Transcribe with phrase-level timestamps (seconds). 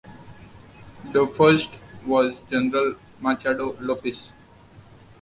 [1.11, 1.75] The first
[2.07, 4.31] was General Machado Lopes.